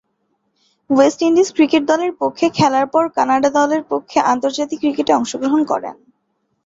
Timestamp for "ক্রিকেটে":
4.81-5.11